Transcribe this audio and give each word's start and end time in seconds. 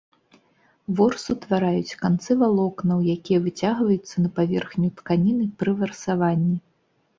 Ворс 0.99 1.25
утвараюць 1.33 1.97
канцы 2.03 2.31
валокнаў, 2.41 3.05
якія 3.15 3.39
выцягваюцца 3.45 4.15
на 4.25 4.29
паверхню 4.41 4.93
тканіны 4.97 5.45
пры 5.63 5.71
варсаванні. 5.85 6.57